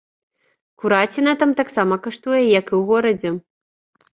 [0.83, 3.29] Кураціна там таксама каштуе, як і ў горадзе.